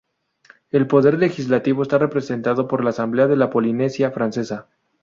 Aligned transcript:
El 0.71 0.87
poder 0.87 1.19
legislativo 1.19 1.83
está 1.83 1.99
representado 1.99 2.67
por 2.67 2.83
la 2.83 2.89
Asamblea 2.89 3.27
de 3.27 3.35
la 3.35 3.51
Polinesia 3.51 4.09
Francesa. 4.09 4.67